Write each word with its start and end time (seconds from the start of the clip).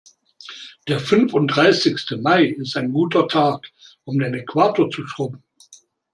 Der 0.87 0.99
fünfunddreißigste 0.99 2.17
Mai 2.17 2.45
ist 2.45 2.75
ein 2.75 2.91
guter 2.91 3.27
Tag, 3.27 3.67
um 4.03 4.17
den 4.17 4.33
Äquator 4.33 4.89
zu 4.89 5.05
schrubben. 5.05 5.43